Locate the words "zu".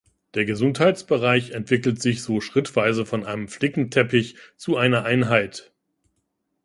4.57-4.75